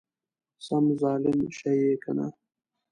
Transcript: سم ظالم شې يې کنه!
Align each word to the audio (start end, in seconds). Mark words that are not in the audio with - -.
سم 0.65 0.85
ظالم 1.01 1.39
شې 1.57 1.71
يې 1.81 1.91
کنه! 2.03 2.27